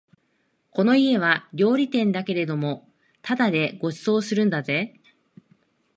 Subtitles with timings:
[0.71, 2.89] この家は料理店だけれども
[3.21, 4.99] ただでご馳走するんだぜ